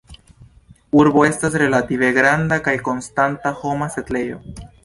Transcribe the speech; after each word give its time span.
Urbo 1.01 1.25
estas 1.27 1.57
relative 1.63 2.11
granda 2.17 2.61
kaj 2.69 2.75
konstanta 2.89 3.55
homa 3.63 3.95
setlejo. 3.99 4.43